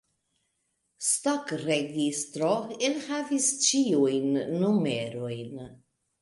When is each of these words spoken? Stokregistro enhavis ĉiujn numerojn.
Stokregistro 1.07 2.49
enhavis 2.89 3.51
ĉiujn 3.67 4.41
numerojn. 4.65 5.63